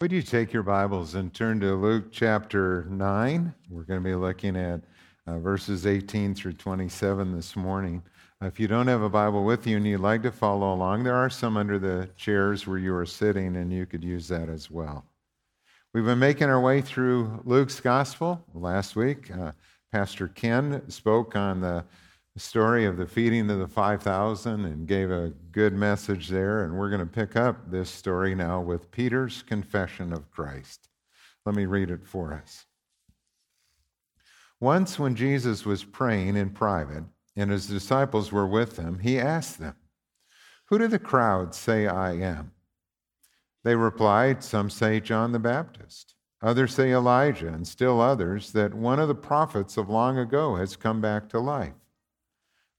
[0.00, 3.54] Would you take your Bibles and turn to Luke chapter 9?
[3.68, 4.80] We're going to be looking at
[5.26, 8.02] uh, verses 18 through 27 this morning.
[8.40, 11.16] If you don't have a Bible with you and you'd like to follow along, there
[11.16, 14.70] are some under the chairs where you are sitting, and you could use that as
[14.70, 15.04] well.
[15.92, 18.42] We've been making our way through Luke's Gospel.
[18.54, 19.52] Last week, uh,
[19.92, 21.84] Pastor Ken spoke on the
[22.38, 26.64] story of the feeding of the 5,000 and gave a good message there.
[26.64, 30.88] And we're going to pick up this story now with Peter's confession of Christ.
[31.44, 32.66] Let me read it for us.
[34.60, 37.04] Once, when Jesus was praying in private
[37.34, 39.74] and his disciples were with him, he asked them,
[40.66, 42.52] Who do the crowd say I am?
[43.64, 49.00] They replied, Some say John the Baptist, others say Elijah, and still others that one
[49.00, 51.79] of the prophets of long ago has come back to life.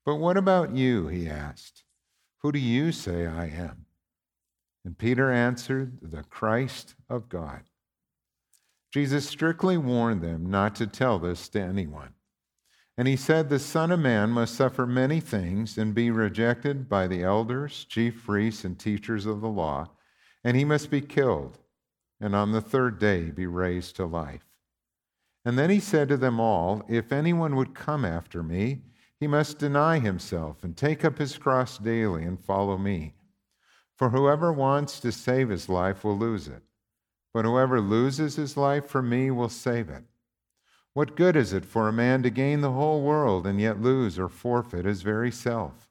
[0.06, 1.08] But what about you?
[1.08, 1.84] He asked.
[2.40, 3.86] Who do you say I am?
[4.84, 7.62] And Peter answered, The Christ of God.
[8.92, 12.14] Jesus strictly warned them not to tell this to anyone.
[12.98, 17.08] And he said, The Son of Man must suffer many things and be rejected by
[17.08, 19.92] the elders, chief priests, and teachers of the law,
[20.44, 21.60] and he must be killed,
[22.20, 24.46] and on the third day be raised to life.
[25.46, 28.82] And then he said to them all, If anyone would come after me,
[29.22, 33.14] he must deny himself and take up his cross daily and follow me.
[33.96, 36.64] For whoever wants to save his life will lose it,
[37.32, 40.06] but whoever loses his life for me will save it.
[40.94, 44.18] What good is it for a man to gain the whole world and yet lose
[44.18, 45.88] or forfeit his very self?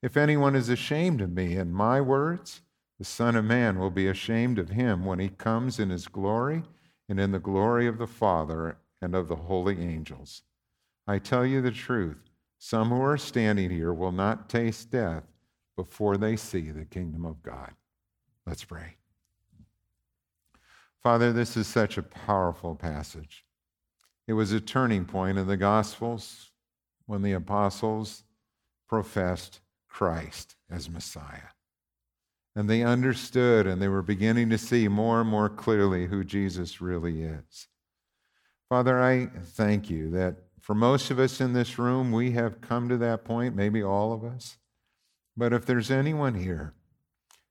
[0.00, 2.60] If anyone is ashamed of me and my words,
[3.00, 6.62] the Son of Man will be ashamed of him when he comes in his glory
[7.08, 10.42] and in the glory of the Father and of the holy angels.
[11.08, 12.27] I tell you the truth.
[12.58, 15.24] Some who are standing here will not taste death
[15.76, 17.72] before they see the kingdom of God.
[18.46, 18.96] Let's pray.
[21.02, 23.44] Father, this is such a powerful passage.
[24.26, 26.50] It was a turning point in the Gospels
[27.06, 28.24] when the apostles
[28.88, 31.52] professed Christ as Messiah.
[32.56, 36.80] And they understood and they were beginning to see more and more clearly who Jesus
[36.80, 37.68] really is.
[38.68, 40.34] Father, I thank you that
[40.68, 44.12] for most of us in this room, we have come to that point, maybe all
[44.12, 44.58] of us.
[45.34, 46.74] But if there's anyone here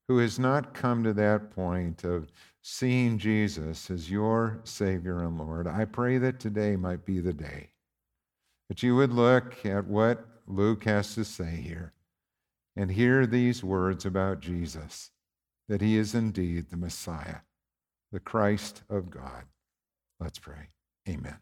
[0.08, 2.28] who has not come to that point of
[2.62, 7.72] seeing Jesus as your Savior and Lord, I pray that today might be the day
[8.70, 11.94] that you would look at what Luke has to say here
[12.76, 15.10] and hear these words about Jesus
[15.68, 17.38] that he is indeed the Messiah,
[18.12, 19.46] the Christ of God.
[20.20, 20.70] Let's pray.
[21.10, 21.38] Amen.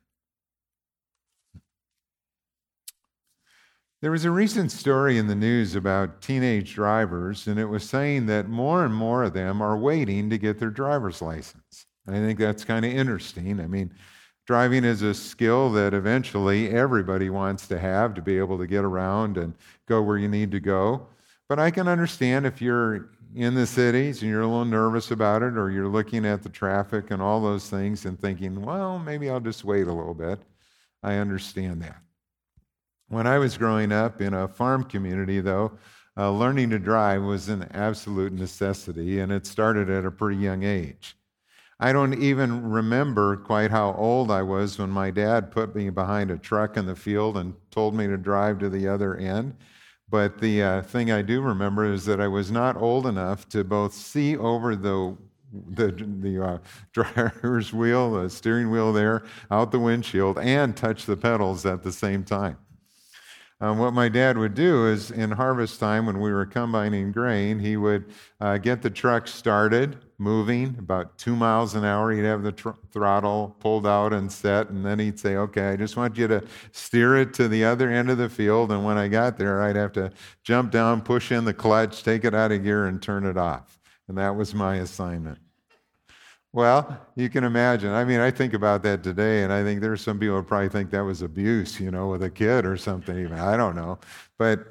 [4.01, 8.25] There was a recent story in the news about teenage drivers, and it was saying
[8.27, 11.85] that more and more of them are waiting to get their driver's license.
[12.07, 13.59] I think that's kind of interesting.
[13.59, 13.93] I mean,
[14.45, 18.83] driving is a skill that eventually everybody wants to have to be able to get
[18.83, 19.55] around and
[19.87, 21.07] go where you need to go.
[21.47, 25.41] But I can understand if you're in the cities and you're a little nervous about
[25.41, 29.29] it, or you're looking at the traffic and all those things and thinking, well, maybe
[29.29, 30.39] I'll just wait a little bit.
[31.01, 32.04] I understand that.
[33.07, 35.77] When I was growing up in a farm community, though,
[36.17, 40.63] uh, learning to drive was an absolute necessity, and it started at a pretty young
[40.63, 41.15] age.
[41.79, 46.31] I don't even remember quite how old I was when my dad put me behind
[46.31, 49.55] a truck in the field and told me to drive to the other end.
[50.09, 53.63] But the uh, thing I do remember is that I was not old enough to
[53.63, 55.17] both see over the
[55.69, 56.57] the, the uh,
[56.93, 61.93] driver's wheel, the steering wheel there, out the windshield, and touch the pedals at the
[61.93, 62.57] same time.
[63.61, 67.59] Um, what my dad would do is in harvest time when we were combining grain,
[67.59, 68.11] he would
[68.41, 72.11] uh, get the truck started, moving about two miles an hour.
[72.11, 75.77] He'd have the tr- throttle pulled out and set, and then he'd say, Okay, I
[75.77, 78.73] just want you to steer it to the other end of the field.
[78.73, 80.11] And when I got there, I'd have to
[80.43, 83.79] jump down, push in the clutch, take it out of gear, and turn it off.
[84.09, 85.39] And that was my assignment.
[86.55, 87.91] Well, you can imagine.
[87.91, 90.69] I mean, I think about that today, and I think there's some people who probably
[90.69, 93.19] think that was abuse, you know, with a kid or something.
[93.19, 93.99] Even I don't know,
[94.39, 94.65] but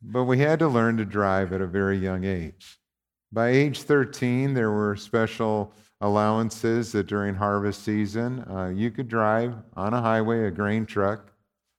[0.00, 2.78] but we had to learn to drive at a very young age.
[3.30, 9.54] By age 13, there were special allowances that during harvest season uh, you could drive
[9.76, 11.30] on a highway a grain truck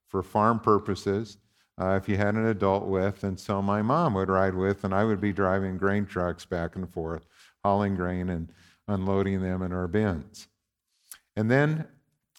[0.09, 1.39] for farm purposes
[1.81, 4.93] uh, if you had an adult with, and so my mom would ride with, and
[4.93, 7.25] I would be driving grain trucks back and forth,
[7.63, 8.51] hauling grain and
[8.89, 10.47] unloading them in our bins.
[11.35, 11.87] And then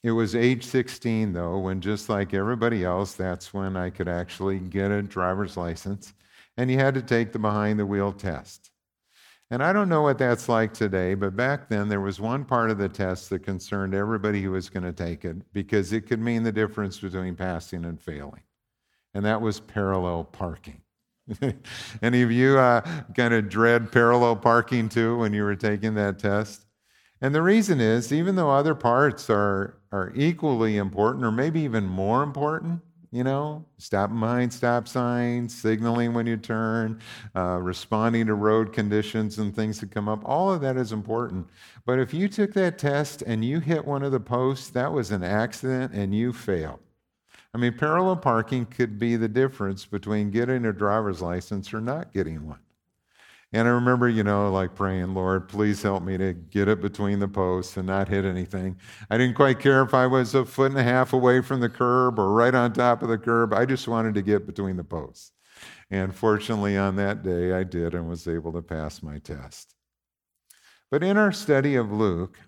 [0.02, 4.58] it was age 16, though, when just like everybody else, that's when I could actually
[4.58, 6.12] get a driver's license.
[6.56, 8.70] And you had to take the behind the wheel test.
[9.50, 12.70] And I don't know what that's like today, but back then there was one part
[12.70, 16.20] of the test that concerned everybody who was going to take it because it could
[16.20, 18.42] mean the difference between passing and failing.
[19.12, 20.82] And that was parallel parking.
[22.02, 22.80] Any of you uh,
[23.14, 26.66] kind of dread parallel parking too when you were taking that test?
[27.20, 31.86] And the reason is, even though other parts are, are equally important or maybe even
[31.86, 32.80] more important,
[33.12, 37.00] you know, stop behind stop signs, signaling when you turn,
[37.36, 40.22] uh, responding to road conditions and things that come up.
[40.24, 41.46] All of that is important.
[41.84, 45.10] But if you took that test and you hit one of the posts, that was
[45.10, 46.80] an accident and you failed.
[47.52, 52.12] I mean, parallel parking could be the difference between getting a driver's license or not
[52.12, 52.60] getting one.
[53.52, 57.18] And I remember, you know, like praying, Lord, please help me to get it between
[57.18, 58.78] the posts and not hit anything.
[59.10, 61.68] I didn't quite care if I was a foot and a half away from the
[61.68, 63.52] curb or right on top of the curb.
[63.52, 65.32] I just wanted to get between the posts.
[65.90, 69.74] And fortunately, on that day, I did and was able to pass my test.
[70.88, 72.38] But in our study of Luke,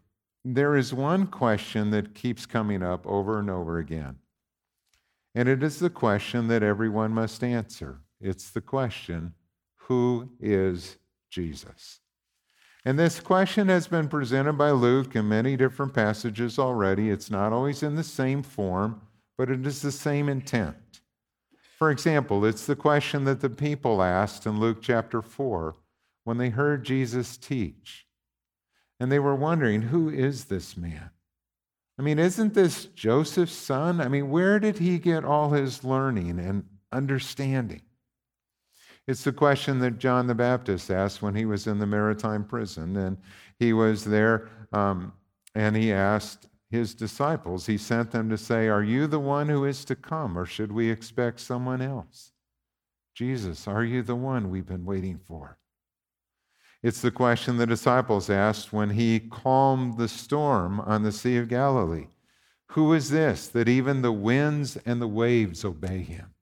[0.44, 4.18] there is one question that keeps coming up over and over again.
[5.34, 8.00] And it is the question that everyone must answer.
[8.20, 9.34] It's the question
[9.76, 10.96] who is
[11.30, 12.00] Jesus?
[12.84, 17.10] And this question has been presented by Luke in many different passages already.
[17.10, 19.00] It's not always in the same form,
[19.38, 21.00] but it is the same intent.
[21.78, 25.74] For example, it's the question that the people asked in Luke chapter 4
[26.24, 28.06] when they heard Jesus teach.
[29.00, 31.10] And they were wondering, who is this man?
[31.98, 34.00] I mean, isn't this Joseph's son?
[34.00, 37.82] I mean, where did he get all his learning and understanding?
[39.06, 42.96] It's the question that John the Baptist asked when he was in the maritime prison.
[42.96, 43.18] And
[43.58, 45.12] he was there um,
[45.54, 49.66] and he asked his disciples, he sent them to say, Are you the one who
[49.66, 52.32] is to come, or should we expect someone else?
[53.14, 55.58] Jesus, are you the one we've been waiting for?
[56.82, 61.48] It's the question the disciples asked when he calmed the storm on the Sea of
[61.48, 62.08] Galilee.
[62.72, 66.34] Who is this that even the winds and the waves obey him?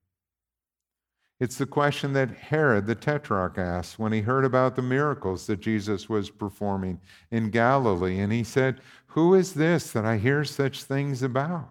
[1.41, 5.61] It's the question that Herod the Tetrarch asked when he heard about the miracles that
[5.61, 7.01] Jesus was performing
[7.31, 8.19] in Galilee.
[8.21, 11.71] And he said, Who is this that I hear such things about?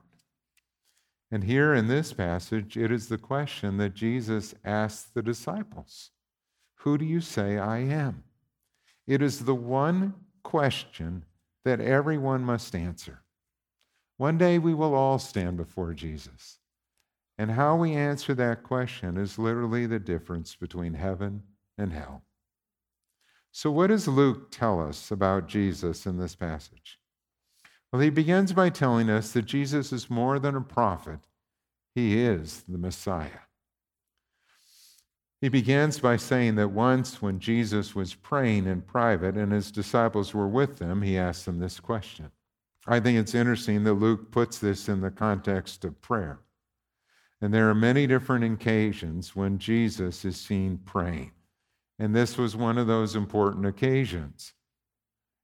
[1.31, 6.11] And here in this passage, it is the question that Jesus asked the disciples
[6.77, 8.23] Who do you say I am?
[9.09, 10.13] It is the one
[10.43, 11.25] question
[11.65, 13.23] that everyone must answer.
[14.17, 16.59] One day we will all stand before Jesus.
[17.35, 21.41] And how we answer that question is literally the difference between heaven
[21.75, 22.21] and hell.
[23.51, 26.99] So, what does Luke tell us about Jesus in this passage?
[27.91, 31.21] Well, he begins by telling us that Jesus is more than a prophet,
[31.95, 33.48] he is the Messiah.
[35.41, 40.33] He begins by saying that once when Jesus was praying in private and his disciples
[40.33, 42.31] were with them, he asked them this question.
[42.85, 46.39] I think it's interesting that Luke puts this in the context of prayer.
[47.41, 51.31] And there are many different occasions when Jesus is seen praying.
[51.97, 54.53] And this was one of those important occasions.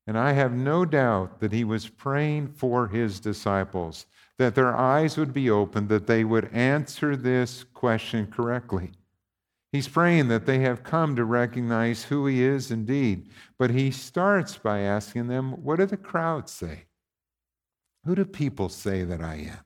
[0.08, 4.06] And I have no doubt that he was praying for his disciples,
[4.38, 8.92] that their eyes would be opened, that they would answer this question correctly.
[9.76, 13.28] He's praying that they have come to recognize who he is indeed.
[13.58, 16.86] But he starts by asking them, What do the crowds say?
[18.06, 19.66] Who do people say that I am?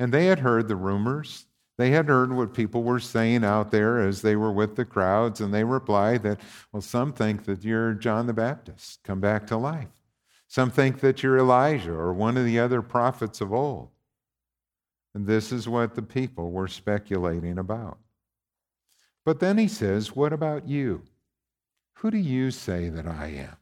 [0.00, 1.46] And they had heard the rumors.
[1.78, 5.40] They had heard what people were saying out there as they were with the crowds,
[5.40, 6.40] and they replied that,
[6.72, 9.86] well, some think that you're John the Baptist, come back to life.
[10.48, 13.90] Some think that you're Elijah or one of the other prophets of old.
[15.14, 17.98] And this is what the people were speculating about.
[19.24, 21.02] But then he says, What about you?
[21.94, 23.56] Who do you say that I am?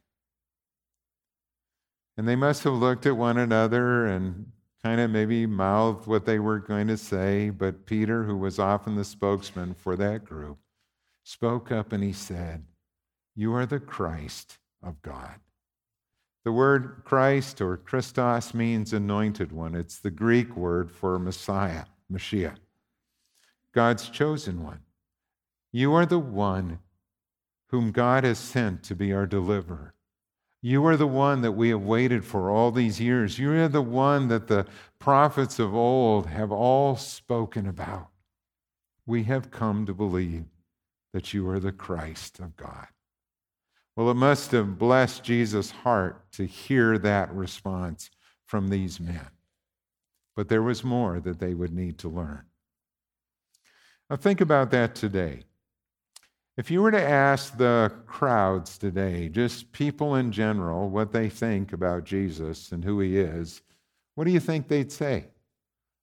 [2.17, 4.51] And they must have looked at one another and
[4.83, 8.95] kind of maybe mouthed what they were going to say, but Peter, who was often
[8.95, 10.57] the spokesman for that group,
[11.23, 12.63] spoke up and he said,
[13.35, 15.35] You are the Christ of God.
[16.45, 19.75] The word Christ or Christos means anointed one.
[19.75, 22.57] It's the Greek word for Messiah, Mashiach,
[23.73, 24.79] God's chosen one.
[25.71, 26.79] You are the one
[27.67, 29.93] whom God has sent to be our deliverer.
[30.61, 33.39] You are the one that we have waited for all these years.
[33.39, 34.65] You are the one that the
[34.97, 38.09] prophets of old have all spoken about.
[39.05, 40.45] We have come to believe
[41.13, 42.87] that you are the Christ of God.
[43.95, 48.09] Well, it must have blessed Jesus' heart to hear that response
[48.45, 49.29] from these men.
[50.35, 52.43] But there was more that they would need to learn.
[54.09, 55.43] Now, think about that today.
[56.59, 61.71] If you were to ask the crowds today, just people in general, what they think
[61.71, 63.61] about Jesus and who he is,
[64.15, 65.27] what do you think they'd say?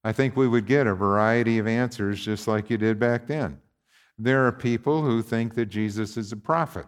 [0.03, 3.59] I think we would get a variety of answers just like you did back then.
[4.17, 6.87] There are people who think that Jesus is a prophet.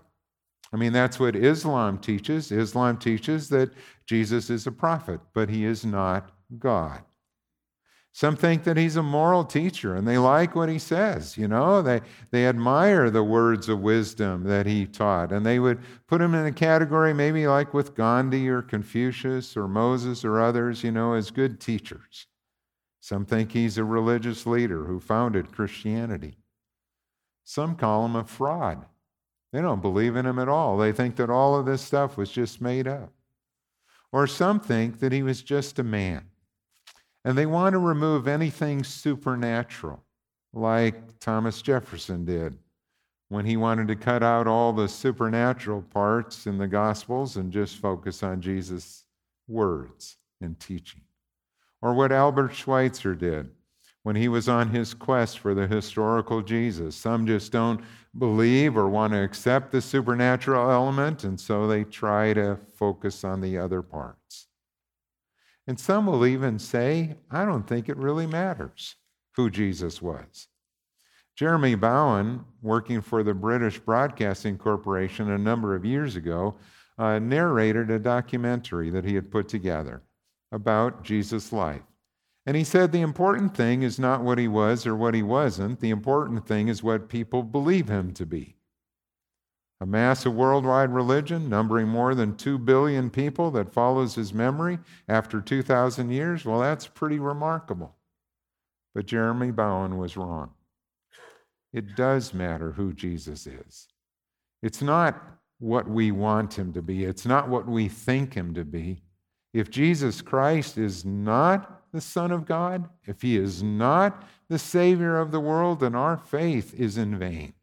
[0.73, 2.51] I mean, that's what Islam teaches.
[2.51, 3.71] Islam teaches that
[4.07, 7.03] Jesus is a prophet, but he is not God.
[8.19, 11.39] Some think that he's a moral teacher and they like what he says.
[11.39, 12.01] You know, they,
[12.33, 15.31] they admire the words of wisdom that he taught.
[15.31, 19.69] And they would put him in a category maybe like with Gandhi or Confucius or
[19.69, 22.27] Moses or others, you know, as good teachers.
[22.99, 26.39] Some think he's a religious leader who founded Christianity.
[27.45, 28.85] Some call him a fraud.
[29.53, 30.77] They don't believe in him at all.
[30.77, 33.13] They think that all of this stuff was just made up.
[34.11, 36.25] Or some think that he was just a man
[37.25, 40.03] and they want to remove anything supernatural,
[40.53, 42.57] like Thomas Jefferson did
[43.29, 47.77] when he wanted to cut out all the supernatural parts in the Gospels and just
[47.77, 49.05] focus on Jesus'
[49.47, 51.03] words and teaching.
[51.83, 53.51] Or what Albert Schweitzer did
[54.03, 56.97] when he was on his quest for the historical Jesus.
[56.97, 57.83] Some just don't
[58.17, 63.41] believe or want to accept the supernatural element, and so they try to focus on
[63.41, 64.48] the other parts.
[65.69, 68.97] And some will even say, I don't think it really matters
[69.37, 70.49] who Jesus was.
[71.37, 76.57] Jeremy Bowen, working for the British Broadcasting Corporation a number of years ago,
[76.99, 80.03] uh, narrated a documentary that he had put together
[80.51, 81.83] about Jesus' life.
[82.47, 85.81] And he said the important thing is not what he was or what he wasn't,
[85.81, 88.58] the important thing is what people believe him to be.
[89.81, 95.41] A massive worldwide religion numbering more than 2 billion people that follows his memory after
[95.41, 96.45] 2,000 years?
[96.45, 97.95] Well, that's pretty remarkable.
[98.95, 100.51] But Jeremy Bowen was wrong.
[101.73, 103.87] It does matter who Jesus is.
[104.63, 105.23] It's not
[105.61, 109.03] what we want him to be, it's not what we think him to be.
[109.53, 115.19] If Jesus Christ is not the Son of God, if he is not the Savior
[115.19, 117.55] of the world, then our faith is in vain.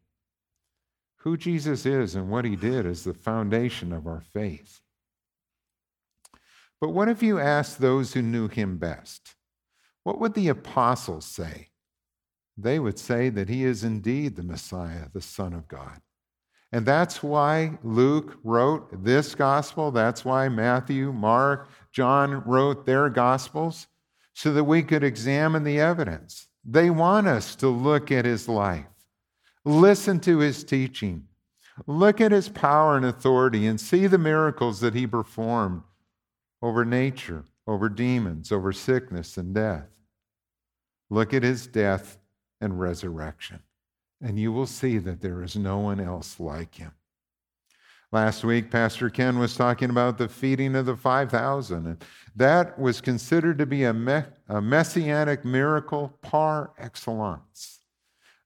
[1.26, 4.80] Who Jesus is and what he did is the foundation of our faith.
[6.80, 9.34] But what if you asked those who knew him best?
[10.04, 11.70] What would the apostles say?
[12.56, 16.00] They would say that he is indeed the Messiah, the Son of God.
[16.70, 19.90] And that's why Luke wrote this gospel.
[19.90, 23.88] That's why Matthew, Mark, John wrote their gospels,
[24.32, 26.46] so that we could examine the evidence.
[26.64, 28.86] They want us to look at his life.
[29.66, 31.26] Listen to his teaching.
[31.88, 35.82] Look at his power and authority and see the miracles that he performed
[36.62, 39.88] over nature, over demons, over sickness and death.
[41.10, 42.16] Look at his death
[42.60, 43.58] and resurrection,
[44.22, 46.92] and you will see that there is no one else like him.
[48.12, 52.04] Last week, Pastor Ken was talking about the feeding of the 5,000, and
[52.36, 57.75] that was considered to be a, me- a messianic miracle par excellence.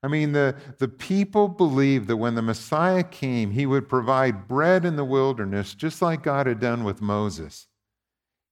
[0.03, 4.85] I mean, the, the people believed that when the Messiah came, he would provide bread
[4.85, 7.67] in the wilderness, just like God had done with Moses.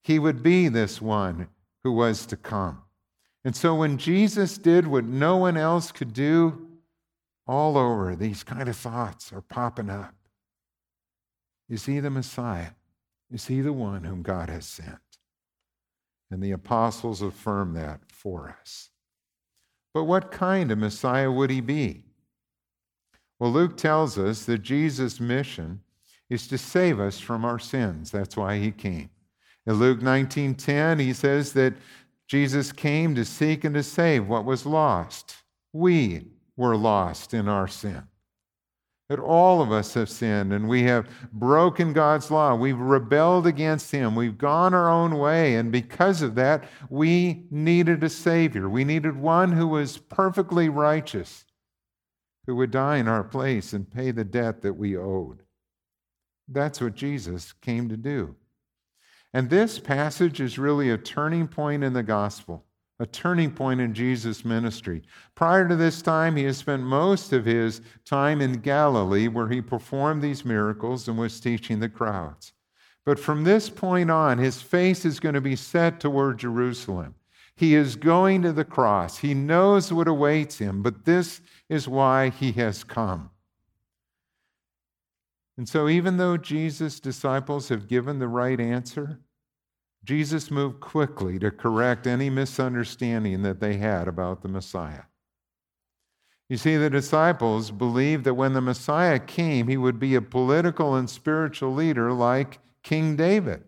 [0.02, 1.48] He would be this one
[1.84, 2.82] who was to come.
[3.44, 6.66] And so when Jesus did what no one else could do,
[7.46, 10.14] all over these kind of thoughts are popping up.
[11.68, 12.72] Is he the Messiah?
[13.30, 14.98] Is he the one whom God has sent?
[16.30, 18.90] And the apostles affirm that for us.
[19.94, 22.04] But what kind of Messiah would he be?
[23.38, 25.80] Well, Luke tells us that Jesus' mission
[26.28, 28.10] is to save us from our sins.
[28.10, 29.10] That's why he came.
[29.66, 31.74] In Luke 19:10, he says that
[32.26, 35.36] Jesus came to seek and to save what was lost.
[35.72, 38.08] We were lost in our sin
[39.08, 42.54] that all of us have sinned and we have broken God's law.
[42.54, 44.14] We've rebelled against Him.
[44.14, 45.56] We've gone our own way.
[45.56, 48.68] And because of that, we needed a Savior.
[48.68, 51.46] We needed one who was perfectly righteous,
[52.46, 55.42] who would die in our place and pay the debt that we owed.
[56.46, 58.36] That's what Jesus came to do.
[59.32, 62.64] And this passage is really a turning point in the gospel
[63.00, 65.02] a turning point in Jesus' ministry.
[65.34, 69.60] Prior to this time, he has spent most of his time in Galilee, where he
[69.60, 72.52] performed these miracles and was teaching the crowds.
[73.06, 77.14] But from this point on, his face is going to be set toward Jerusalem.
[77.56, 79.18] He is going to the cross.
[79.18, 83.30] He knows what awaits him, but this is why he has come.
[85.56, 89.20] And so, even though Jesus' disciples have given the right answer,
[90.04, 95.02] Jesus moved quickly to correct any misunderstanding that they had about the Messiah.
[96.48, 100.94] You see, the disciples believed that when the Messiah came, he would be a political
[100.94, 103.64] and spiritual leader like King David.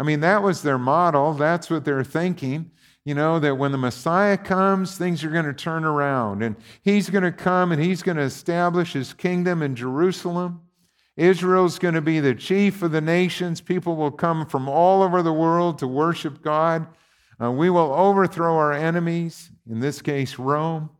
[0.00, 1.32] I mean, that was their model.
[1.32, 2.72] That's what they're thinking.
[3.04, 6.42] You know, that when the Messiah comes, things are going to turn around.
[6.42, 10.62] And he's going to come and he's going to establish his kingdom in Jerusalem.
[11.18, 13.60] Israel's going to be the chief of the nations.
[13.60, 16.86] People will come from all over the world to worship God.
[17.40, 20.90] Uh, we will overthrow our enemies, in this case, Rome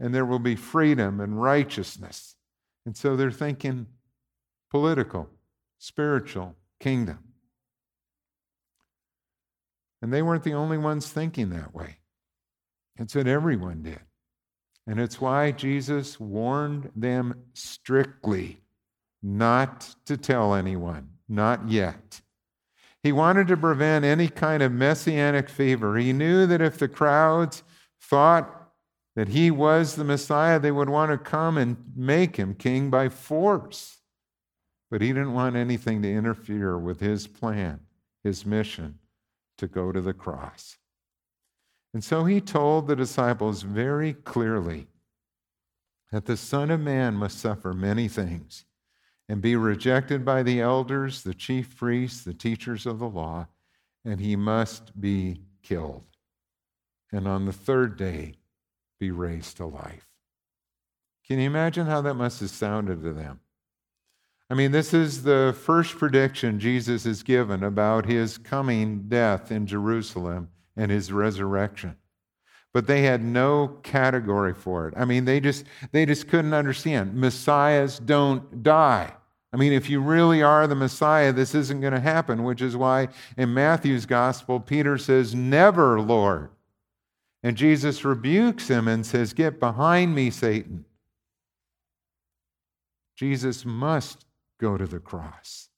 [0.00, 2.34] and there will be freedom and righteousness.
[2.86, 3.86] And so they're thinking
[4.70, 5.28] political,
[5.78, 7.18] spiritual kingdom.
[10.00, 11.98] And they weren't the only ones thinking that way.
[12.96, 14.00] It's what everyone did.
[14.86, 18.59] And it's why Jesus warned them strictly
[19.22, 22.20] not to tell anyone, not yet.
[23.02, 25.96] He wanted to prevent any kind of messianic fever.
[25.96, 27.62] He knew that if the crowds
[28.00, 28.72] thought
[29.16, 33.08] that he was the Messiah, they would want to come and make him king by
[33.08, 33.98] force.
[34.90, 37.80] But he didn't want anything to interfere with his plan,
[38.22, 38.98] his mission
[39.58, 40.76] to go to the cross.
[41.92, 44.88] And so he told the disciples very clearly
[46.12, 48.64] that the Son of Man must suffer many things
[49.30, 53.46] and be rejected by the elders, the chief priests, the teachers of the law,
[54.04, 56.02] and he must be killed.
[57.12, 58.34] And on the third day,
[58.98, 60.08] be raised to life.
[61.28, 63.38] Can you imagine how that must have sounded to them?
[64.50, 69.64] I mean, this is the first prediction Jesus has given about his coming death in
[69.64, 71.94] Jerusalem and his resurrection.
[72.74, 74.94] But they had no category for it.
[74.96, 77.14] I mean, they just they just couldn't understand.
[77.14, 79.12] Messiahs don't die.
[79.52, 82.76] I mean, if you really are the Messiah, this isn't going to happen, which is
[82.76, 86.50] why in Matthew's gospel, Peter says, Never, Lord.
[87.42, 90.84] And Jesus rebukes him and says, Get behind me, Satan.
[93.16, 94.24] Jesus must
[94.60, 95.68] go to the cross.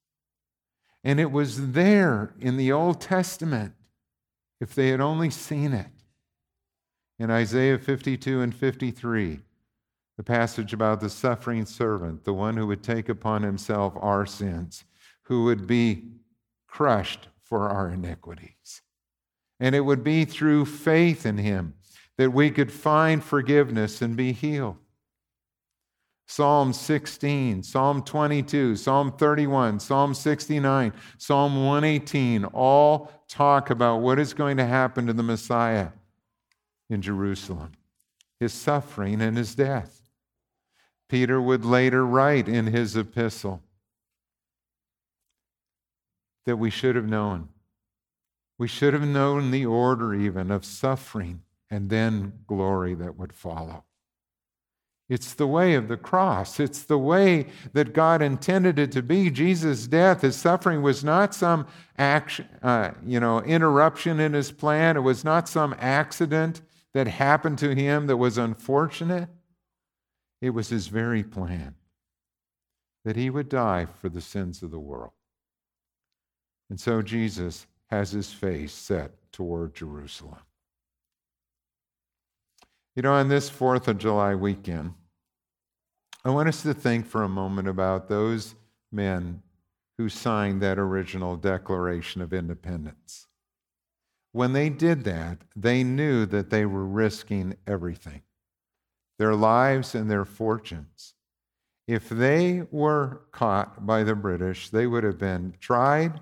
[1.02, 3.74] And it was there in the Old Testament,
[4.60, 5.88] if they had only seen it.
[7.18, 9.40] In Isaiah 52 and 53,
[10.16, 14.84] the passage about the suffering servant, the one who would take upon himself our sins,
[15.22, 16.04] who would be
[16.66, 18.82] crushed for our iniquities.
[19.58, 21.74] And it would be through faith in him
[22.18, 24.76] that we could find forgiveness and be healed.
[26.26, 34.32] Psalm 16, Psalm 22, Psalm 31, Psalm 69, Psalm 118 all talk about what is
[34.32, 35.88] going to happen to the Messiah
[36.88, 37.72] in Jerusalem
[38.42, 40.01] his suffering and his death.
[41.12, 43.62] Peter would later write in his epistle
[46.46, 47.50] that we should have known
[48.62, 53.82] we should have known the order, even of suffering and then glory that would follow.
[55.08, 56.60] It's the way of the cross.
[56.60, 59.30] It's the way that God intended it to be.
[59.30, 61.66] Jesus' death, his suffering was not some
[61.98, 64.96] action, uh, you know, interruption in his plan.
[64.96, 66.62] It was not some accident
[66.94, 69.28] that happened to him that was unfortunate.
[70.42, 71.76] It was his very plan
[73.04, 75.12] that he would die for the sins of the world.
[76.68, 80.40] And so Jesus has his face set toward Jerusalem.
[82.96, 84.94] You know, on this 4th of July weekend,
[86.24, 88.56] I want us to think for a moment about those
[88.90, 89.42] men
[89.96, 93.28] who signed that original Declaration of Independence.
[94.32, 98.22] When they did that, they knew that they were risking everything
[99.22, 101.14] their lives and their fortunes.
[101.86, 106.18] If they were caught by the British, they would have been tried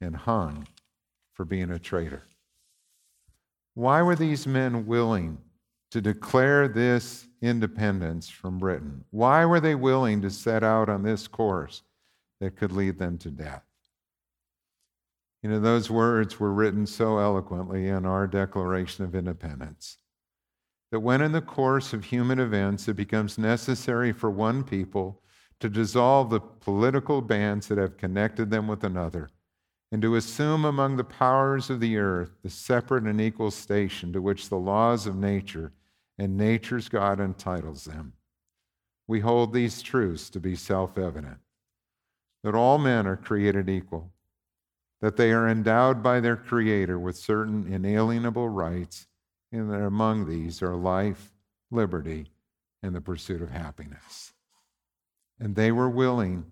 [0.00, 0.68] and hung
[1.32, 2.22] for being a traitor.
[3.74, 5.36] Why were these men willing
[5.90, 9.04] to declare this independence from Britain?
[9.10, 11.82] Why were they willing to set out on this course
[12.40, 13.64] that could lead them to death?
[15.42, 19.98] You know, those words were written so eloquently in our Declaration of Independence
[20.92, 25.22] that when in the course of human events it becomes necessary for one people
[25.58, 29.30] to dissolve the political bands that have connected them with another,
[29.90, 34.20] and to assume among the powers of the earth the separate and equal station to
[34.20, 35.72] which the laws of nature
[36.18, 38.12] and nature's God entitles them.
[39.06, 41.38] We hold these truths to be self evident
[42.44, 44.10] that all men are created equal,
[45.00, 49.06] that they are endowed by their Creator with certain inalienable rights,
[49.52, 51.32] and that among these are life,
[51.70, 52.26] liberty,
[52.82, 54.32] and the pursuit of happiness.
[55.38, 56.50] And they were willing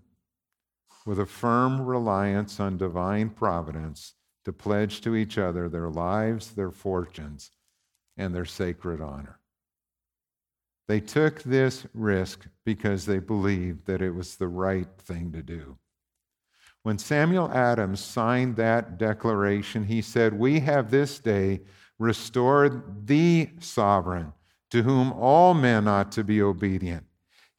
[1.05, 4.13] with a firm reliance on divine providence
[4.45, 7.51] to pledge to each other their lives, their fortunes,
[8.17, 9.39] and their sacred honor.
[10.87, 15.77] They took this risk because they believed that it was the right thing to do.
[16.83, 21.61] When Samuel Adams signed that declaration, he said, We have this day
[22.01, 24.33] restored the sovereign
[24.71, 27.05] to whom all men ought to be obedient.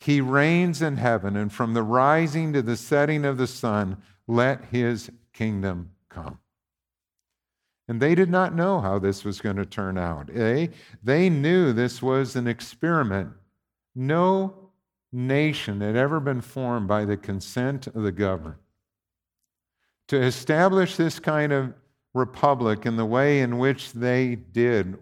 [0.00, 4.64] He reigns in heaven, and from the rising to the setting of the sun, let
[4.66, 6.38] his kingdom come.
[7.86, 10.26] And they did not know how this was going to turn out.
[10.26, 10.70] They,
[11.04, 13.30] they knew this was an experiment.
[13.94, 14.70] No
[15.12, 18.56] nation had ever been formed by the consent of the governed.
[20.08, 21.74] To establish this kind of
[22.14, 24.98] republic and the way in which they did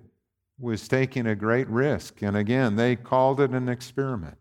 [0.58, 2.22] was taking a great risk.
[2.22, 4.36] And again, they called it an experiment.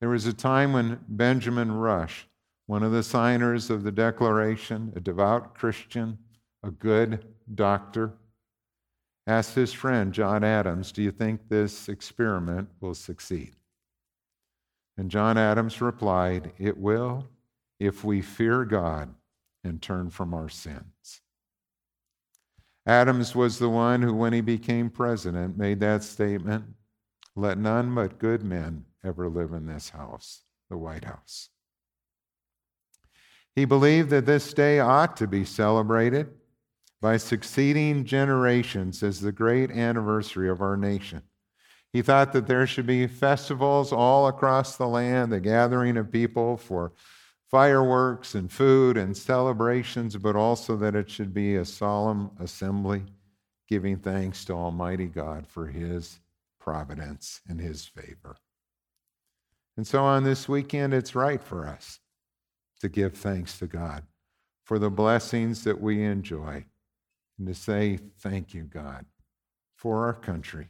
[0.00, 2.28] There was a time when Benjamin Rush,
[2.66, 6.18] one of the signers of the Declaration, a devout Christian,
[6.62, 8.12] a good doctor,
[9.26, 13.54] asked his friend John Adams, Do you think this experiment will succeed?
[14.96, 17.26] And John Adams replied, It will
[17.78, 19.14] if we fear God
[19.64, 21.20] and turn from our sins.
[22.88, 26.64] Adams was the one who, when he became president, made that statement
[27.36, 31.50] let none but good men ever live in this house, the White House.
[33.54, 36.28] He believed that this day ought to be celebrated
[37.02, 41.22] by succeeding generations as the great anniversary of our nation.
[41.92, 46.56] He thought that there should be festivals all across the land, the gathering of people
[46.56, 46.92] for
[47.48, 53.02] fireworks and food and celebrations, but also that it should be a solemn assembly
[53.68, 56.20] giving thanks to Almighty God for His
[56.60, 58.36] providence and His favor.
[59.76, 62.00] And so on this weekend, it's right for us
[62.80, 64.04] to give thanks to God
[64.64, 66.64] for the blessings that we enjoy
[67.38, 69.06] and to say, Thank you, God,
[69.76, 70.68] for our country,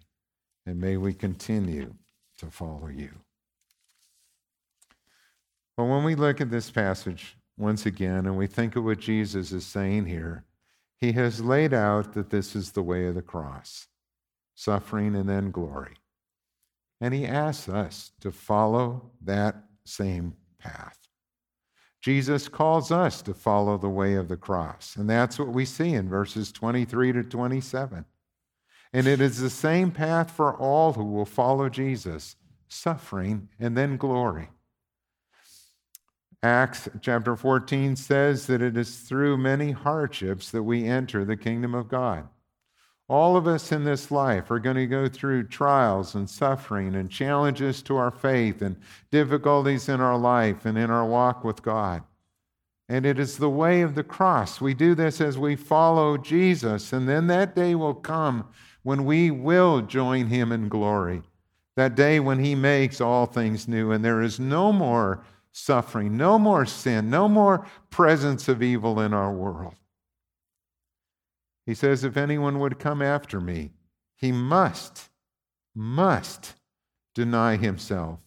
[0.66, 1.94] and may we continue
[2.38, 3.10] to follow you.
[5.78, 9.52] But when we look at this passage once again and we think of what Jesus
[9.52, 10.44] is saying here,
[10.96, 13.86] he has laid out that this is the way of the cross
[14.56, 15.94] suffering and then glory.
[17.00, 20.98] And he asks us to follow that same path.
[22.02, 24.96] Jesus calls us to follow the way of the cross.
[24.96, 28.04] And that's what we see in verses 23 to 27.
[28.92, 32.34] And it is the same path for all who will follow Jesus
[32.66, 34.48] suffering and then glory.
[36.42, 41.74] Acts chapter 14 says that it is through many hardships that we enter the kingdom
[41.74, 42.28] of God.
[43.08, 47.10] All of us in this life are going to go through trials and suffering and
[47.10, 48.76] challenges to our faith and
[49.10, 52.02] difficulties in our life and in our walk with God.
[52.88, 54.60] And it is the way of the cross.
[54.60, 58.48] We do this as we follow Jesus, and then that day will come
[58.82, 61.22] when we will join him in glory.
[61.76, 65.24] That day when he makes all things new, and there is no more
[65.58, 69.74] suffering, no more sin, no more presence of evil in our world.
[71.66, 73.72] He says, If anyone would come after me,
[74.16, 75.10] he must,
[75.74, 76.54] must
[77.14, 78.20] deny himself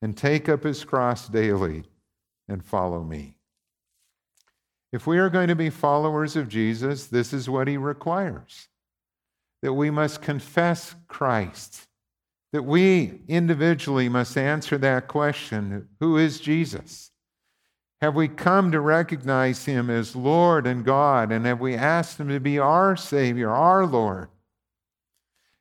[0.00, 1.84] and take up his cross daily
[2.48, 3.34] and follow me.
[4.92, 8.68] If we are going to be followers of Jesus, this is what he requires
[9.62, 11.85] that we must confess Christ
[12.52, 17.10] that we individually must answer that question who is Jesus?
[18.00, 21.32] Have we come to recognize him as Lord and God?
[21.32, 24.28] And have we asked him to be our Savior, our Lord?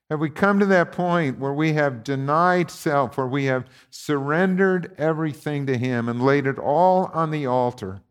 [0.10, 4.93] Have we come to that point where we have denied self, where we have surrendered
[4.98, 8.02] everything to him and laid it all on the altar?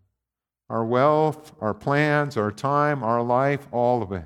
[0.68, 4.24] Our wealth, our plans, our time, our life, all of it.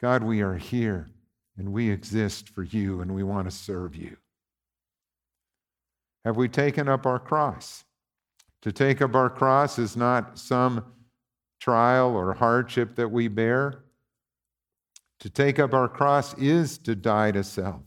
[0.00, 1.08] God, we are here
[1.56, 4.16] and we exist for you and we want to serve you.
[6.24, 7.84] Have we taken up our cross?
[8.62, 10.84] To take up our cross is not some
[11.60, 13.84] trial or hardship that we bear.
[15.20, 17.82] To take up our cross is to die to self.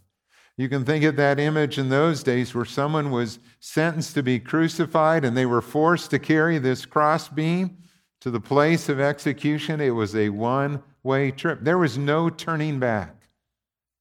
[0.58, 4.40] You can think of that image in those days where someone was sentenced to be
[4.40, 7.78] crucified and they were forced to carry this crossbeam
[8.22, 9.82] to the place of execution.
[9.82, 13.15] It was a one way trip, there was no turning back.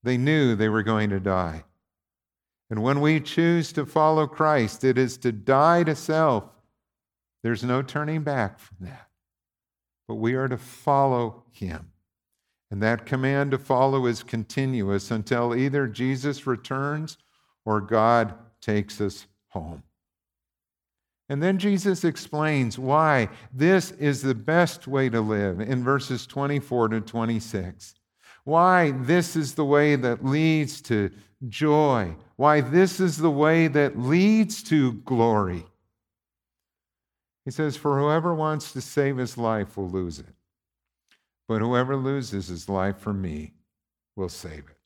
[0.04, 1.64] They knew they were going to die.
[2.70, 6.44] And when we choose to follow Christ, it is to die to self.
[7.42, 9.08] There's no turning back from that.
[10.06, 11.90] But we are to follow him.
[12.70, 17.16] And that command to follow is continuous until either Jesus returns
[17.64, 19.84] or God takes us home.
[21.30, 26.88] And then Jesus explains why this is the best way to live in verses 24
[26.88, 27.94] to 26
[28.44, 31.10] why this is the way that leads to
[31.48, 32.14] joy.
[32.36, 35.64] Why, this is the way that leads to glory.
[37.44, 40.34] He says, For whoever wants to save his life will lose it,
[41.48, 43.52] but whoever loses his life for me
[44.16, 44.78] will save it.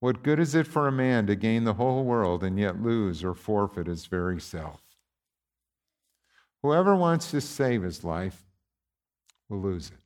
[0.00, 3.22] What good is it for a man to gain the whole world and yet lose
[3.22, 4.80] or forfeit his very self?
[6.62, 8.42] Whoever wants to save his life
[9.48, 9.99] will lose it.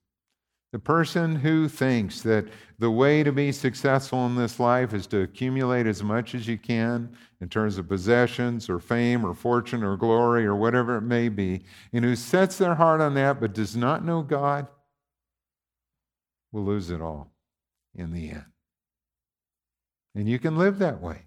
[0.74, 2.48] The person who thinks that
[2.80, 6.58] the way to be successful in this life is to accumulate as much as you
[6.58, 11.28] can in terms of possessions or fame or fortune or glory or whatever it may
[11.28, 14.66] be, and who sets their heart on that but does not know God,
[16.50, 17.30] will lose it all
[17.94, 18.46] in the end.
[20.16, 21.26] And you can live that way.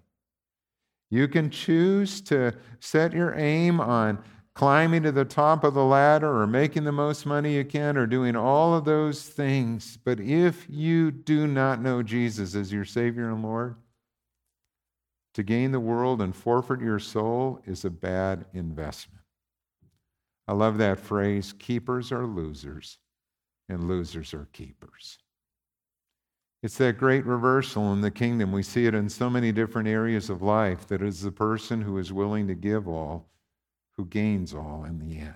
[1.08, 4.22] You can choose to set your aim on
[4.58, 8.08] climbing to the top of the ladder or making the most money you can or
[8.08, 9.96] doing all of those things.
[10.04, 13.76] But if you do not know Jesus as your Savior and Lord,
[15.34, 19.22] to gain the world and forfeit your soul is a bad investment.
[20.48, 22.98] I love that phrase keepers are losers,
[23.68, 25.18] and losers are keepers.
[26.64, 28.50] It's that great reversal in the kingdom.
[28.50, 31.96] We see it in so many different areas of life that is the person who
[31.98, 33.28] is willing to give all
[33.98, 35.34] who gains all in the end.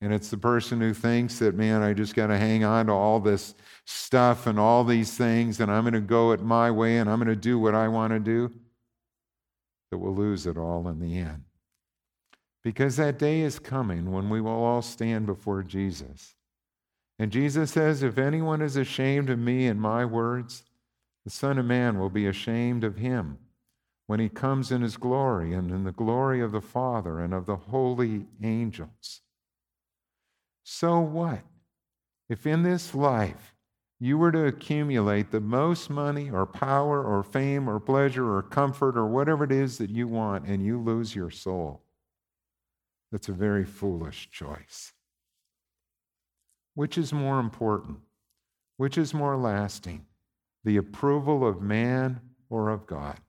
[0.00, 2.92] And it's the person who thinks that, man, I just got to hang on to
[2.92, 6.98] all this stuff and all these things, and I'm going to go it my way
[6.98, 8.50] and I'm going to do what I want to do,
[9.90, 11.44] that will lose it all in the end.
[12.64, 16.34] Because that day is coming when we will all stand before Jesus.
[17.18, 20.64] And Jesus says, If anyone is ashamed of me and my words,
[21.24, 23.38] the Son of Man will be ashamed of him
[24.06, 27.46] when he comes in his glory and in the glory of the Father and of
[27.46, 29.20] the holy angels.
[30.64, 31.40] So what?
[32.28, 33.54] If in this life
[34.00, 38.96] you were to accumulate the most money or power or fame or pleasure or comfort
[38.96, 41.82] or whatever it is that you want and you lose your soul,
[43.12, 44.92] that's a very foolish choice.
[46.74, 47.98] Which is more important?
[48.78, 50.06] Which is more lasting?
[50.64, 53.20] The approval of man or of God?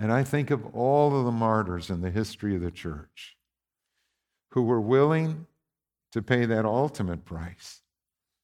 [0.00, 3.36] And I think of all of the martyrs in the history of the church
[4.52, 5.46] who were willing
[6.12, 7.82] to pay that ultimate price,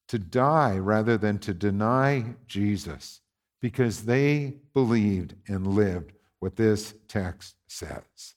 [0.07, 3.21] to die rather than to deny Jesus,
[3.59, 8.35] because they believed and lived what this text says.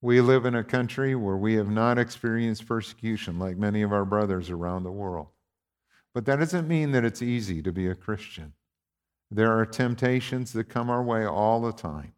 [0.00, 4.04] We live in a country where we have not experienced persecution like many of our
[4.04, 5.26] brothers around the world.
[6.14, 8.54] But that doesn't mean that it's easy to be a Christian.
[9.30, 12.14] There are temptations that come our way all the time.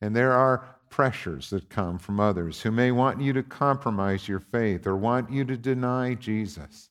[0.00, 4.40] And there are pressures that come from others who may want you to compromise your
[4.40, 6.90] faith or want you to deny Jesus.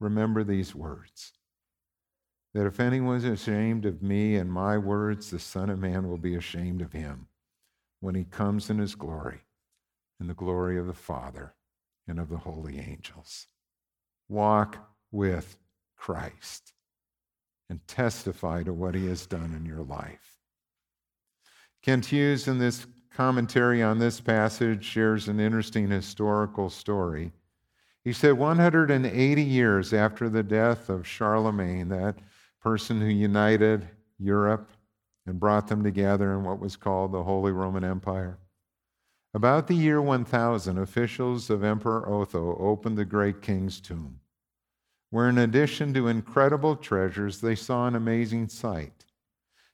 [0.00, 1.32] Remember these words
[2.52, 6.18] that if anyone is ashamed of me and my words, the Son of Man will
[6.18, 7.28] be ashamed of him
[8.00, 9.40] when he comes in his glory,
[10.20, 11.54] in the glory of the Father
[12.08, 13.46] and of the holy angels.
[14.28, 15.58] Walk with
[15.96, 16.72] Christ
[17.68, 20.38] and testify to what he has done in your life.
[21.82, 27.32] Kent Hughes, in this commentary on this passage, shares an interesting historical story.
[28.04, 32.16] He said 180 years after the death of Charlemagne, that
[32.60, 34.70] person who united Europe
[35.26, 38.38] and brought them together in what was called the Holy Roman Empire.
[39.34, 44.20] About the year 1000, officials of Emperor Otho opened the great king's tomb
[45.16, 49.06] where, in addition to incredible treasures, they saw an amazing sight.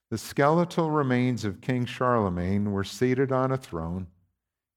[0.09, 4.07] The skeletal remains of King Charlemagne were seated on a throne.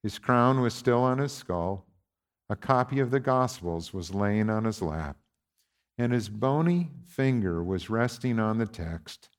[0.01, 1.85] His crown was still on his skull.
[2.49, 5.17] A copy of the Gospels was laying on his lap,
[5.99, 9.29] and his bony finger was resting on the text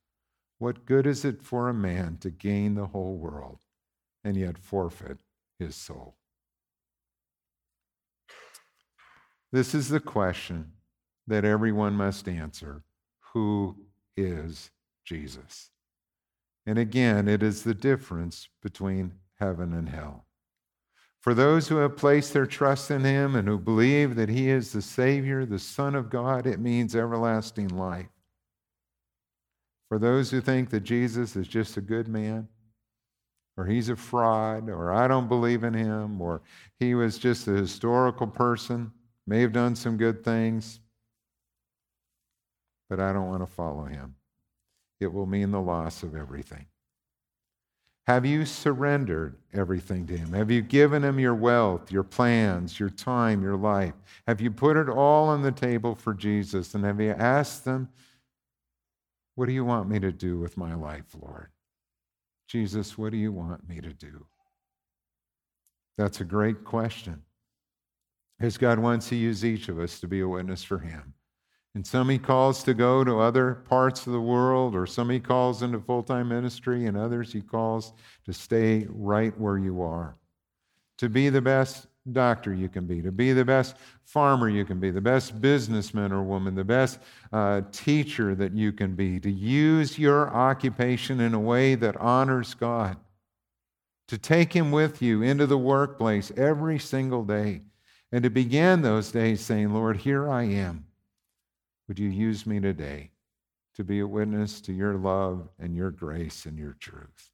[0.58, 3.64] What good is it for a man to gain the whole world
[4.22, 5.18] and yet forfeit
[5.58, 6.18] his soul?
[9.50, 10.74] This is the question
[11.26, 12.82] that everyone must answer
[13.32, 13.76] Who
[14.16, 14.70] is
[15.04, 15.70] Jesus?
[16.66, 20.26] And again, it is the difference between heaven and hell.
[21.20, 24.72] For those who have placed their trust in him and who believe that he is
[24.72, 28.06] the Savior, the Son of God, it means everlasting life.
[29.88, 32.48] For those who think that Jesus is just a good man,
[33.56, 36.42] or he's a fraud, or I don't believe in him, or
[36.78, 38.92] he was just a historical person,
[39.26, 40.80] may have done some good things,
[42.88, 44.14] but I don't want to follow him.
[45.00, 46.66] It will mean the loss of everything.
[48.06, 50.32] Have you surrendered everything to Him?
[50.32, 53.94] Have you given Him your wealth, your plans, your time, your life?
[54.28, 56.74] Have you put it all on the table for Jesus?
[56.74, 57.88] And have you asked them
[59.34, 61.48] What do you want me to do with my life, Lord?
[62.46, 64.24] Jesus, what do you want me to do?
[65.98, 67.22] That's a great question.
[68.38, 71.14] Because God wants to use each of us to be a witness for Him.
[71.76, 75.20] And some He calls to go to other parts of the world, or some He
[75.20, 77.92] calls into full time ministry, and others He calls
[78.24, 80.16] to stay right where you are.
[80.96, 84.80] To be the best doctor you can be, to be the best farmer you can
[84.80, 86.98] be, the best businessman or woman, the best
[87.30, 92.54] uh, teacher that you can be, to use your occupation in a way that honors
[92.54, 92.96] God,
[94.08, 97.60] to take Him with you into the workplace every single day,
[98.12, 100.86] and to begin those days saying, Lord, here I am.
[101.88, 103.10] Would you use me today
[103.74, 107.30] to be a witness to your love and your grace and your truth?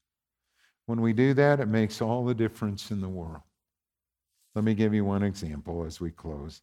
[0.87, 3.43] When we do that, it makes all the difference in the world.
[4.55, 6.61] Let me give you one example as we close.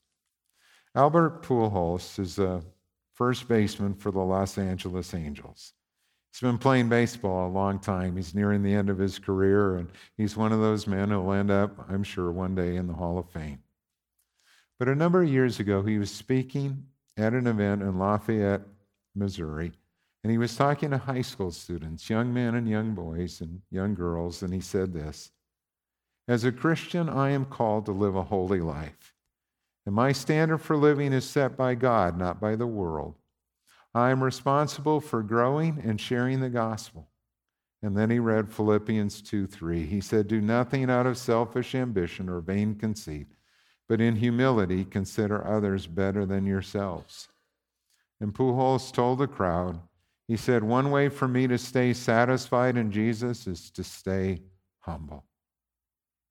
[0.94, 2.62] Albert Pujols is a
[3.16, 5.74] first baseman for the Los Angeles Angels.
[6.32, 8.16] He's been playing baseball a long time.
[8.16, 11.50] He's nearing the end of his career, and he's one of those men who'll end
[11.50, 13.64] up, I'm sure, one day in the Hall of Fame.
[14.78, 16.86] But a number of years ago, he was speaking
[17.20, 18.62] at an event in Lafayette,
[19.16, 19.74] Missouri,
[20.24, 23.96] and he was talking to high school students, young men and young boys and young
[23.96, 25.32] girls, and he said this
[26.30, 29.16] as a Christian, I am called to live a holy life.
[29.88, 33.16] And my standard for living is set by God, not by the world.
[33.96, 37.10] I am responsible for growing and sharing the gospel.
[37.82, 39.88] And then he read Philippians 2 3.
[39.88, 43.26] He said, Do nothing out of selfish ambition or vain conceit,
[43.90, 47.28] but in humility consider others better than yourselves.
[48.22, 49.82] And Pujols told the crowd,
[50.28, 54.44] He said, One way for me to stay satisfied in Jesus is to stay
[54.80, 55.26] humble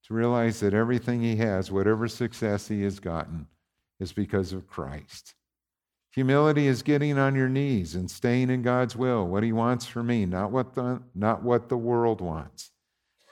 [0.09, 3.47] to realize that everything he has, whatever success he has gotten,
[4.01, 5.35] is because of Christ.
[6.13, 10.03] Humility is getting on your knees and staying in God's will, what he wants for
[10.03, 12.71] me, not what the, not what the world wants.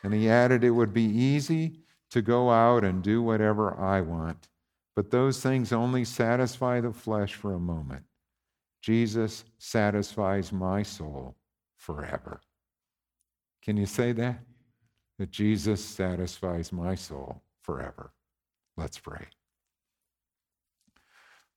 [0.04, 4.48] And he added, it would be easy to go out and do whatever I want,
[4.94, 8.04] but those things only satisfy the flesh for a moment.
[8.80, 11.36] Jesus satisfies my soul
[11.76, 12.40] forever.
[13.62, 14.40] Can you say that?
[15.18, 18.12] that Jesus satisfies my soul forever.
[18.76, 19.26] Let's pray.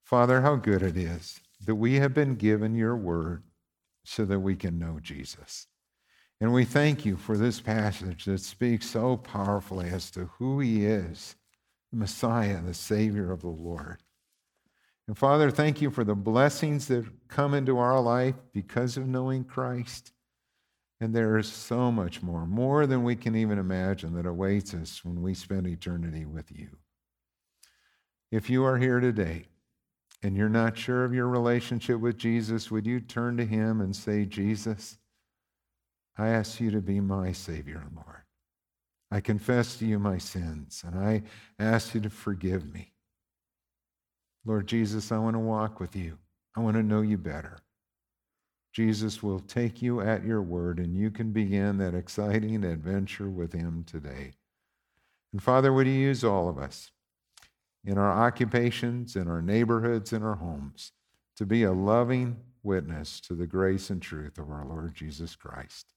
[0.04, 3.44] Father, how good it is that we have been given your word
[4.06, 5.68] so that we can know Jesus.
[6.42, 10.86] And we thank you for this passage that speaks so powerfully as to who he
[10.86, 11.36] is
[11.92, 13.98] the Messiah, the Savior of the Lord.
[15.08, 19.44] And Father, thank you for the blessings that come into our life because of knowing
[19.44, 20.12] Christ.
[21.02, 25.04] And there is so much more, more than we can even imagine, that awaits us
[25.04, 26.70] when we spend eternity with you.
[28.32, 29.46] If you are here today
[30.22, 33.96] and you're not sure of your relationship with Jesus, would you turn to him and
[33.96, 35.00] say, Jesus,
[36.20, 38.24] I ask you to be my Savior and Lord.
[39.12, 41.24] I confess to you my sins, and I
[41.58, 42.92] ask you to forgive me.
[44.46, 46.18] Lord Jesus, I want to walk with you.
[46.56, 47.60] I want to know you better.
[48.74, 53.54] Jesus will take you at your word, and you can begin that exciting adventure with
[53.54, 54.34] him today.
[55.32, 56.92] And Father, would you use all of us
[57.86, 60.92] in our occupations, in our neighborhoods, in our homes
[61.38, 65.94] to be a loving witness to the grace and truth of our Lord Jesus Christ.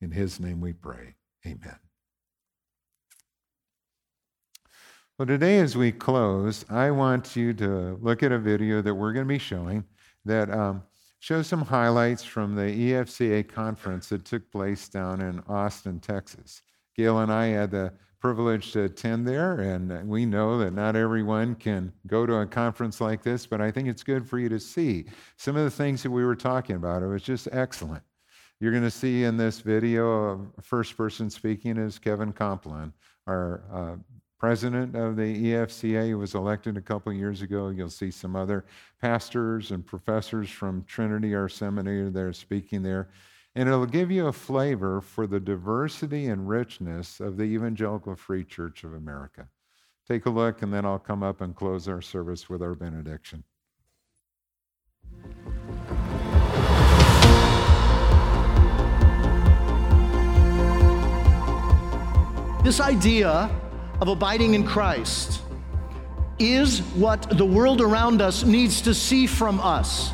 [0.00, 1.14] In his name we pray.
[1.46, 1.78] Amen.
[5.18, 9.12] Well, today, as we close, I want you to look at a video that we're
[9.12, 9.84] going to be showing
[10.24, 10.82] that um,
[11.18, 16.62] show some highlights from the EFCA conference that took place down in Austin, Texas.
[16.96, 21.54] Gail and I had the privilege to attend there, and we know that not everyone
[21.54, 24.60] can go to a conference like this, but I think it's good for you to
[24.60, 25.04] see
[25.36, 27.02] some of the things that we were talking about.
[27.02, 28.02] It was just excellent.
[28.60, 32.92] You're going to see in this video, a first person speaking is Kevin Kompelien,
[33.26, 33.96] our uh,
[34.38, 37.70] president of the EFCA who was elected a couple years ago.
[37.70, 38.66] You'll see some other
[39.00, 43.08] pastors and professors from Trinity, our seminary, there speaking there.
[43.54, 48.44] And it'll give you a flavor for the diversity and richness of the Evangelical Free
[48.44, 49.48] Church of America.
[50.06, 53.42] Take a look, and then I'll come up and close our service with our benediction.
[62.62, 63.50] This idea
[64.02, 65.40] of abiding in Christ
[66.38, 70.12] is what the world around us needs to see from us.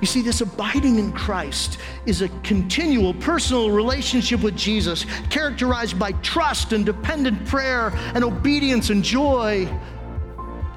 [0.00, 6.12] You See, this abiding in Christ is a continual personal relationship with Jesus, characterized by
[6.12, 9.66] trust and dependent prayer and obedience and joy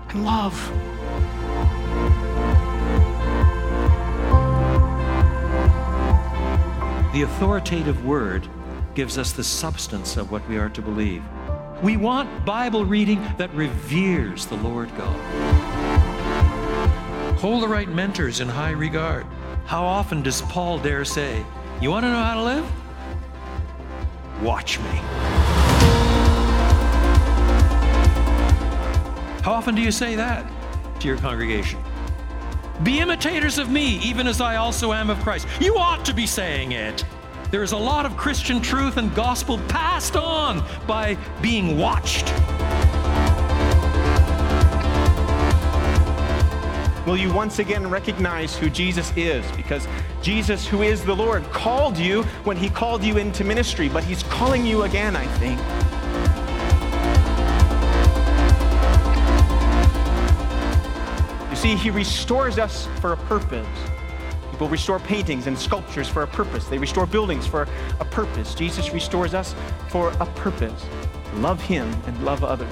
[0.09, 0.86] and love.
[7.17, 8.47] The authoritative word
[8.93, 11.23] gives us the substance of what we are to believe.
[11.81, 15.17] We want Bible reading that reveres the Lord God.
[17.39, 19.25] Hold the right mentors in high regard.
[19.65, 21.43] How often does Paul dare say,
[21.81, 22.71] You want to know how to live?
[24.43, 24.91] Watch me.
[29.41, 30.47] How often do you say that
[30.99, 31.79] to your congregation?
[32.83, 35.47] Be imitators of me, even as I also am of Christ.
[35.59, 37.03] You ought to be saying it.
[37.49, 42.31] There is a lot of Christian truth and gospel passed on by being watched.
[47.07, 49.49] Will you once again recognize who Jesus is?
[49.55, 49.87] Because
[50.21, 54.23] Jesus, who is the Lord, called you when he called you into ministry, but he's
[54.23, 55.57] calling you again, I think.
[61.57, 63.67] See, He restores us for a purpose.
[64.51, 66.67] People restore paintings and sculptures for a purpose.
[66.67, 67.67] They restore buildings for
[67.99, 68.53] a purpose.
[68.53, 69.55] Jesus restores us
[69.89, 70.85] for a purpose.
[71.35, 72.71] Love Him and love others.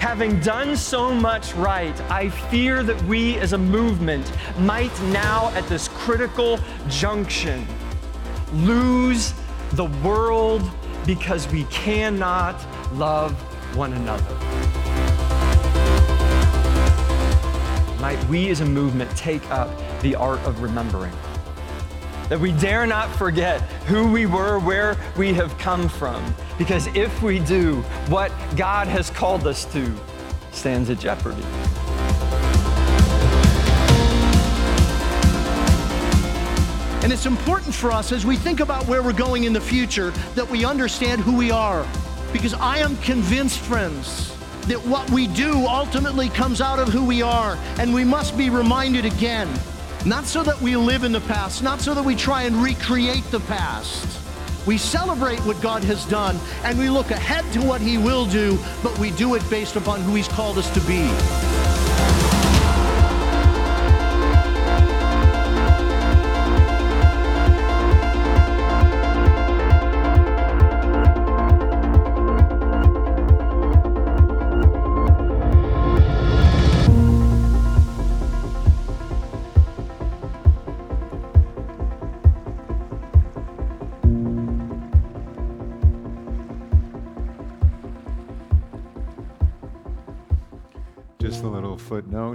[0.00, 5.66] Having done so much right, I fear that we as a movement might now, at
[5.68, 6.58] this critical
[6.88, 7.66] junction,
[8.52, 9.34] lose
[9.72, 10.62] the world
[11.04, 12.56] because we cannot
[12.94, 13.34] love
[13.74, 14.34] one another.
[18.00, 19.70] Might we as a movement take up
[20.02, 21.12] the art of remembering?
[22.28, 26.22] That we dare not forget who we were, where we have come from.
[26.58, 29.92] Because if we do, what God has called us to
[30.52, 31.42] stands at jeopardy.
[37.02, 40.10] And it's important for us as we think about where we're going in the future
[40.34, 41.86] that we understand who we are.
[42.32, 47.22] Because I am convinced, friends, that what we do ultimately comes out of who we
[47.22, 49.48] are, and we must be reminded again.
[50.04, 53.24] Not so that we live in the past, not so that we try and recreate
[53.30, 54.06] the past.
[54.66, 58.58] We celebrate what God has done, and we look ahead to what He will do,
[58.82, 61.57] but we do it based upon who He's called us to be.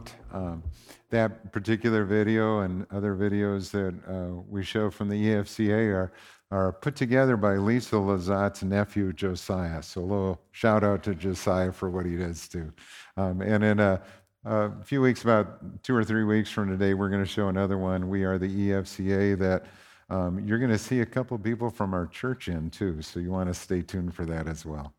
[0.03, 0.15] Footnote.
[0.33, 0.63] Um,
[1.09, 6.11] that particular video and other videos that uh, we show from the EFCA are,
[6.51, 9.81] are put together by Lisa Lazat's nephew, Josiah.
[9.83, 12.73] So a little shout out to Josiah for what he does too.
[13.17, 14.01] Um, and in a,
[14.45, 17.77] a, few weeks, about two or three weeks from today, we're going to show another
[17.77, 18.09] one.
[18.09, 19.65] We are the EFCA that
[20.09, 23.01] um, you're going to see a couple people from our church in too.
[23.01, 24.93] So you want to stay tuned for that as well.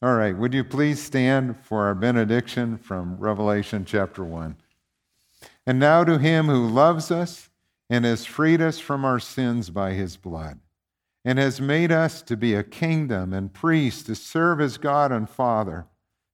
[0.00, 4.56] All right, would you please stand for our benediction from Revelation chapter 1?
[5.66, 7.50] And now to him who loves us
[7.90, 10.60] and has freed us from our sins by his blood,
[11.24, 15.28] and has made us to be a kingdom and priests to serve as God and
[15.28, 15.86] Father,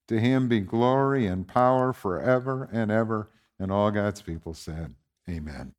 [0.09, 3.31] to him be glory and power forever and ever.
[3.59, 4.95] And all God's people said,
[5.27, 5.73] Amen.